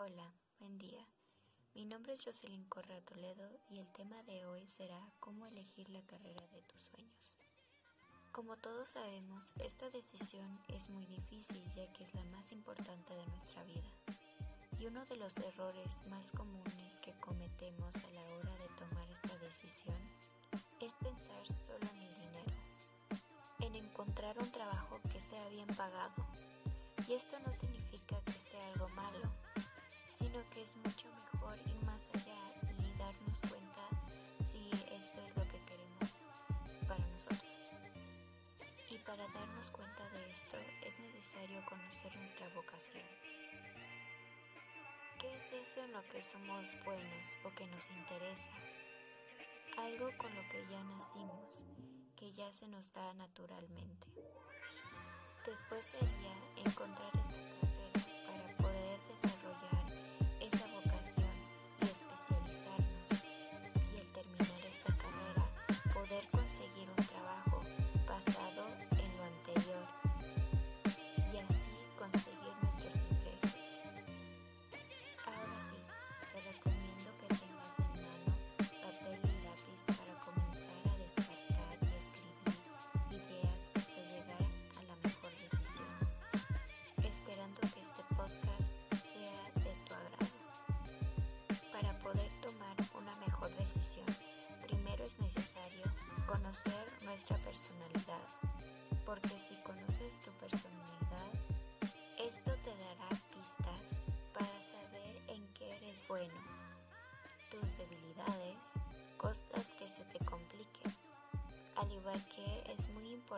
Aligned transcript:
Hola, 0.00 0.32
buen 0.60 0.78
día. 0.78 1.04
Mi 1.74 1.84
nombre 1.84 2.12
es 2.12 2.24
Jocelyn 2.24 2.62
Correa 2.68 3.00
Toledo 3.00 3.50
y 3.68 3.80
el 3.80 3.92
tema 3.94 4.22
de 4.22 4.46
hoy 4.46 4.64
será 4.68 5.00
cómo 5.18 5.44
elegir 5.44 5.90
la 5.90 6.00
carrera 6.02 6.46
de 6.52 6.62
tus 6.62 6.84
sueños. 6.84 7.34
Como 8.30 8.56
todos 8.58 8.90
sabemos, 8.90 9.50
esta 9.58 9.90
decisión 9.90 10.60
es 10.68 10.88
muy 10.88 11.04
difícil 11.06 11.64
ya 11.74 11.92
que 11.92 12.04
es 12.04 12.14
la 12.14 12.22
más 12.26 12.52
importante 12.52 13.12
de 13.12 13.26
nuestra 13.26 13.64
vida. 13.64 13.90
Y 14.78 14.86
uno 14.86 15.04
de 15.06 15.16
los 15.16 15.36
errores 15.38 16.04
más 16.08 16.30
comunes 16.30 17.00
que 17.00 17.12
cometemos 17.14 17.92
a 17.96 18.10
la 18.12 18.22
hora 18.22 18.52
de 18.52 18.68
tomar 18.78 19.10
esta 19.10 19.36
decisión 19.38 19.98
es 20.78 20.94
pensar 20.94 21.44
solo 21.48 21.90
en 21.90 22.02
el 22.02 22.14
dinero, 22.20 22.52
en 23.62 23.74
encontrar 23.74 24.38
un 24.38 24.52
trabajo 24.52 25.00
que 25.10 25.18
sea 25.18 25.48
bien 25.48 25.66
pagado. 25.74 26.14
Y 27.08 27.14
esto 27.14 27.36
no 27.40 27.52
significa 27.52 28.20
que 28.26 28.38
sea 28.38 28.64
algo 28.68 28.88
malo, 28.90 29.28
sino 30.28 30.50
que 30.50 30.62
es 30.62 30.76
mucho 30.76 31.08
mejor 31.32 31.58
ir 31.66 31.80
más 31.86 32.06
allá 32.12 32.36
y 32.78 32.98
darnos 32.98 33.38
cuenta 33.48 33.88
si 34.44 34.68
esto 34.94 35.24
es 35.24 35.34
lo 35.34 35.42
que 35.48 35.58
queremos 35.64 36.10
para 36.86 37.06
nosotros. 37.06 37.52
Y 38.90 38.98
para 38.98 39.26
darnos 39.28 39.70
cuenta 39.70 40.06
de 40.10 40.30
esto 40.30 40.58
es 40.84 40.98
necesario 40.98 41.64
conocer 41.64 42.14
nuestra 42.16 42.46
vocación. 42.50 43.06
¿Qué 45.18 45.34
es 45.34 45.52
eso 45.52 45.82
en 45.84 45.92
lo 45.92 46.02
que 46.10 46.22
somos 46.22 46.74
buenos 46.84 47.26
o 47.44 47.54
que 47.54 47.66
nos 47.66 47.88
interesa? 47.88 48.50
Algo 49.78 50.10
con 50.18 50.34
lo 50.34 50.42
que 50.50 50.66
ya 50.70 50.82
nacimos, 50.84 51.64
que 52.16 52.32
ya 52.34 52.52
se 52.52 52.68
nos 52.68 52.92
da 52.92 53.14
naturalmente. 53.14 54.06
Después 55.46 55.86
sería 55.86 56.34
encontrar 56.56 57.12
esta 57.16 57.40
carrera 57.60 58.26
para 58.26 58.56
poder 58.58 59.00
desarrollar 59.08 59.77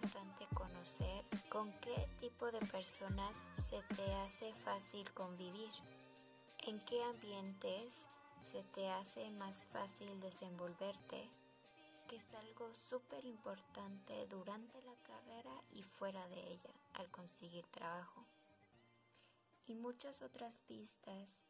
importante 0.00 0.46
conocer 0.54 1.24
con 1.48 1.72
qué 1.80 2.08
tipo 2.20 2.46
de 2.52 2.60
personas 2.60 3.36
se 3.54 3.82
te 3.96 4.14
hace 4.14 4.54
fácil 4.64 5.12
convivir, 5.12 5.72
en 6.66 6.78
qué 6.84 7.02
ambientes 7.02 8.06
se 8.52 8.62
te 8.74 8.88
hace 8.90 9.28
más 9.32 9.64
fácil 9.72 10.20
desenvolverte, 10.20 11.28
que 12.06 12.16
es 12.16 12.32
algo 12.34 12.72
súper 12.88 13.24
importante 13.24 14.26
durante 14.28 14.80
la 14.82 14.94
carrera 15.02 15.62
y 15.72 15.82
fuera 15.82 16.28
de 16.28 16.52
ella 16.52 16.74
al 16.94 17.10
conseguir 17.10 17.66
trabajo. 17.66 18.24
Y 19.66 19.74
muchas 19.74 20.22
otras 20.22 20.60
pistas 20.60 21.40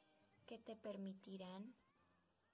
que 0.47 0.59
te 0.59 0.75
permitirán 0.75 1.75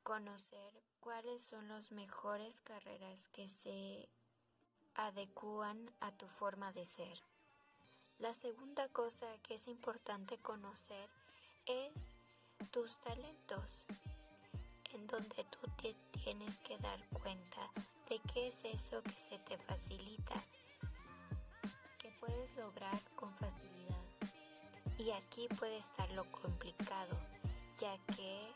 conocer 0.02 0.72
cuáles 0.98 1.42
son 1.42 1.68
las 1.68 1.92
mejores 1.92 2.60
carreras 2.62 3.28
que 3.28 3.48
se 3.48 4.08
adecúan 4.94 5.90
a 6.00 6.12
tu 6.12 6.26
forma 6.28 6.72
de 6.72 6.84
ser. 6.84 7.18
La 8.18 8.32
segunda 8.32 8.88
cosa 8.88 9.26
que 9.42 9.54
es 9.54 9.66
importante 9.66 10.38
conocer 10.38 11.10
es 11.66 12.16
tus 12.70 12.96
talentos 13.02 13.86
en 14.92 15.06
donde 15.08 15.44
tú 15.44 15.58
te 15.82 15.94
tienes 16.12 16.60
que 16.60 16.78
dar 16.78 17.02
cuenta 17.08 17.70
de 18.08 18.20
qué 18.32 18.48
es 18.48 18.64
eso 18.64 19.02
que 19.02 19.18
se 19.18 19.38
te 19.40 19.58
facilita, 19.58 20.34
que 21.98 22.10
puedes 22.20 22.54
lograr 22.56 23.00
con 23.16 23.34
facilidad. 23.34 24.04
Y 24.98 25.10
aquí 25.10 25.48
puede 25.58 25.78
estar 25.78 26.08
lo 26.12 26.30
complicado, 26.30 27.18
ya 27.80 27.98
que 28.14 28.52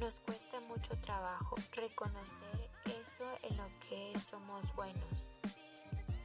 nos 0.00 0.14
cuesta 0.14 0.60
mucho 0.60 0.96
trabajo 1.02 1.56
reconocer 1.72 2.70
eso 2.86 3.38
en 3.42 3.56
lo 3.58 3.68
que 3.80 4.12
somos 4.30 4.74
buenos. 4.74 5.33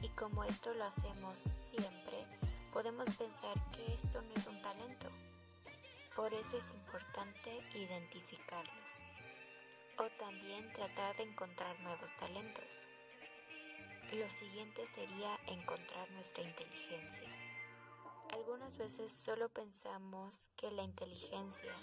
Y 0.02 0.08
como 0.10 0.44
esto 0.44 0.72
lo 0.74 0.84
hacemos 0.84 1.38
siempre, 1.56 2.26
podemos 2.72 3.14
pensar 3.16 3.54
que 3.70 3.94
esto 3.94 4.22
no 4.22 4.34
es 4.34 4.46
un 4.46 4.60
talento. 4.62 5.08
Por 6.16 6.32
eso 6.32 6.56
es 6.56 6.70
importante 6.70 7.62
identificarlos 7.74 8.90
o 9.98 10.08
también 10.18 10.72
tratar 10.72 11.16
de 11.16 11.24
encontrar 11.24 11.78
nuevos 11.80 12.10
talentos. 12.18 12.64
Lo 14.12 14.28
siguiente 14.30 14.86
sería 14.86 15.38
encontrar 15.46 16.10
nuestra 16.12 16.42
inteligencia. 16.42 17.28
Algunas 18.32 18.76
veces 18.78 19.12
solo 19.12 19.48
pensamos 19.50 20.34
que 20.56 20.70
la 20.70 20.82
inteligencia 20.82 21.74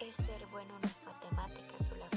es 0.00 0.16
ser 0.16 0.46
bueno 0.46 0.74
en 0.76 0.82
las 0.82 1.02
matemáticas 1.02 1.92
o 1.92 1.96
la 1.96 2.08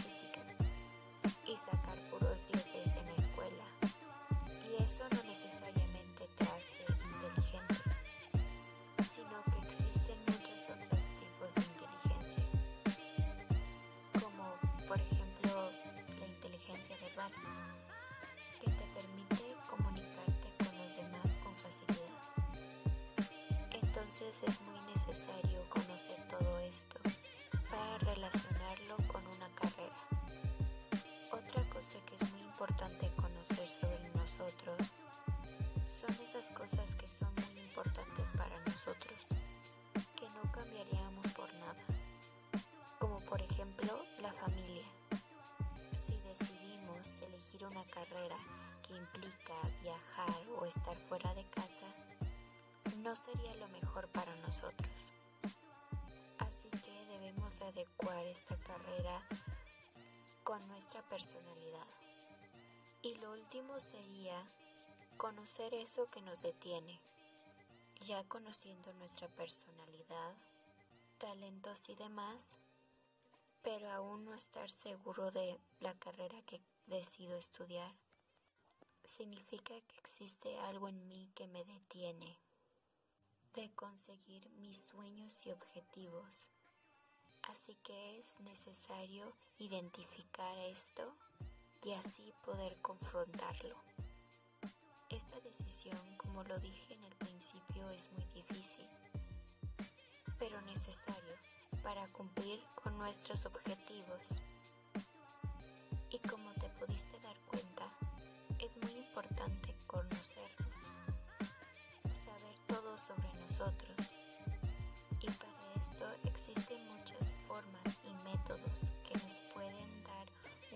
viajar 49.81 50.47
o 50.59 50.65
estar 50.65 50.97
fuera 51.07 51.33
de 51.33 51.43
casa, 51.49 51.87
no 52.97 53.15
sería 53.15 53.55
lo 53.55 53.67
mejor 53.69 54.07
para 54.09 54.35
nosotros. 54.37 54.91
Así 56.39 56.69
que 56.69 57.05
debemos 57.05 57.53
adecuar 57.61 58.25
esta 58.25 58.57
carrera 58.57 59.21
con 60.43 60.67
nuestra 60.67 61.01
personalidad. 61.03 61.87
Y 63.01 63.15
lo 63.15 63.31
último 63.31 63.79
sería 63.79 64.43
conocer 65.17 65.73
eso 65.73 66.07
que 66.07 66.21
nos 66.21 66.41
detiene. 66.41 66.99
Ya 68.01 68.23
conociendo 68.25 68.93
nuestra 68.93 69.27
personalidad, 69.29 70.33
talentos 71.17 71.89
y 71.89 71.95
demás, 71.95 72.55
pero 73.63 73.89
aún 73.91 74.25
no 74.25 74.33
estar 74.33 74.69
seguro 74.69 75.31
de 75.31 75.59
la 75.79 75.93
carrera 75.93 76.41
que 76.45 76.61
decido 76.87 77.37
estudiar, 77.37 77.91
significa 79.07 79.73
que 79.87 79.99
existe 79.99 80.57
algo 80.59 80.87
en 80.87 81.07
mí 81.07 81.29
que 81.35 81.47
me 81.47 81.63
detiene 81.63 82.37
de 83.53 83.69
conseguir 83.75 84.49
mis 84.59 84.79
sueños 84.79 85.33
y 85.45 85.51
objetivos. 85.51 86.47
Así 87.43 87.75
que 87.83 88.19
es 88.19 88.39
necesario 88.41 89.31
identificar 89.59 90.57
esto 90.57 91.15
y 91.83 91.93
así 91.93 92.33
poder 92.43 92.75
confrontarlo. 92.81 93.75
Esta 95.09 95.39
decisión, 95.41 95.99
como 96.17 96.43
lo 96.43 96.59
dije 96.59 96.95
en 96.95 97.03
el 97.03 97.15
principio, 97.15 97.89
es 97.91 98.11
muy 98.11 98.25
difícil, 98.33 98.87
pero 100.39 100.59
necesario 100.61 101.35
para 101.83 102.07
cumplir 102.07 102.59
con 102.75 102.97
nuestros 102.97 103.45
objetivos. 103.45 104.21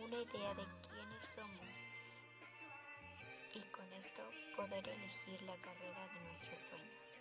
Una 0.09 0.23
idea 0.23 0.53
de 0.55 0.65
quiénes 0.81 1.23
somos 1.35 1.75
y 3.53 3.61
con 3.69 3.93
esto 3.93 4.23
poder 4.57 4.89
elegir 4.89 5.39
la 5.43 5.55
carrera 5.57 6.07
de 6.07 6.21
nuestros 6.21 6.59
sueños. 6.59 7.13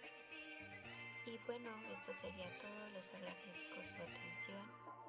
Y 1.27 1.37
bueno, 1.47 1.69
esto 1.93 2.15
sería 2.15 2.49
todo. 2.57 2.89
Les 2.95 3.13
agradezco 3.13 3.85
su 3.85 4.03
atención. 4.03 4.65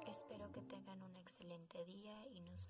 Espero 0.10 0.52
que 0.52 0.60
tengan 0.62 1.02
un 1.02 1.16
excelente 1.18 1.86
día 1.86 2.18
y 2.34 2.42
nos 2.42 2.70